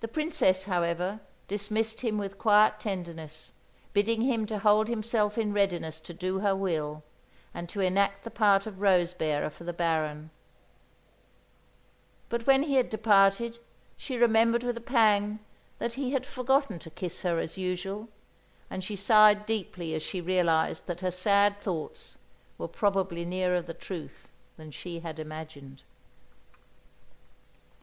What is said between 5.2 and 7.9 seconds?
in readiness to do her will and to